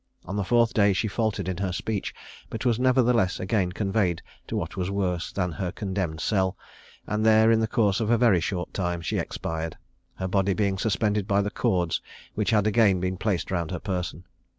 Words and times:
On 0.25 0.35
the 0.35 0.43
fourth 0.43 0.73
day 0.73 0.93
she 0.93 1.07
faltered 1.07 1.47
in 1.47 1.57
her 1.57 1.71
speech, 1.71 2.11
but 2.49 2.65
was 2.65 2.79
nevertheless 2.79 3.39
again 3.39 3.71
conveyed 3.71 4.19
to 4.47 4.55
what 4.57 4.75
was 4.75 4.89
worse 4.89 5.31
than 5.31 5.51
her 5.51 5.71
condemned 5.71 6.21
cell, 6.21 6.57
and 7.05 7.23
there, 7.23 7.51
in 7.51 7.59
the 7.59 7.67
course 7.67 7.99
of 7.99 8.09
a 8.09 8.17
very 8.17 8.41
short 8.41 8.73
time, 8.73 9.01
she 9.03 9.19
expired, 9.19 9.77
her 10.15 10.27
body 10.27 10.55
being 10.55 10.79
suspended 10.79 11.27
by 11.27 11.43
the 11.43 11.51
cords 11.51 12.01
which 12.33 12.49
had 12.49 12.63
been 12.63 12.69
again 13.01 13.17
placed 13.17 13.51
round 13.51 13.69
her 13.69 13.77
person. 13.79 14.23